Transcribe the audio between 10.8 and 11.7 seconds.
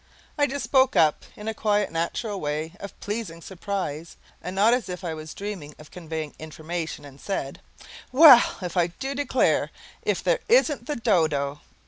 the dodo!"